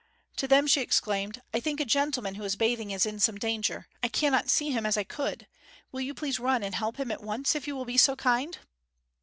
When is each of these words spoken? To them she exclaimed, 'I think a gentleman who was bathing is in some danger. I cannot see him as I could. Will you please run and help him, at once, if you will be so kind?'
To 0.37 0.47
them 0.47 0.65
she 0.65 0.81
exclaimed, 0.81 1.43
'I 1.53 1.59
think 1.59 1.79
a 1.79 1.85
gentleman 1.85 2.33
who 2.33 2.41
was 2.41 2.55
bathing 2.55 2.89
is 2.89 3.05
in 3.05 3.19
some 3.19 3.37
danger. 3.37 3.87
I 4.01 4.07
cannot 4.07 4.49
see 4.49 4.71
him 4.71 4.83
as 4.83 4.97
I 4.97 5.03
could. 5.03 5.45
Will 5.91 6.01
you 6.01 6.15
please 6.15 6.39
run 6.39 6.63
and 6.63 6.73
help 6.73 6.97
him, 6.99 7.11
at 7.11 7.21
once, 7.21 7.53
if 7.53 7.67
you 7.67 7.75
will 7.75 7.85
be 7.85 7.97
so 7.97 8.15
kind?' 8.15 8.57